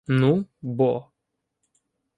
[0.19, 0.31] —Ну,
[0.61, 0.91] бо.